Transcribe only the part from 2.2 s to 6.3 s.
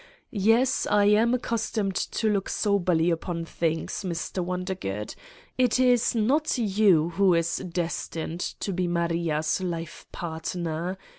look soberly upon things, Mr. Wondergood. It is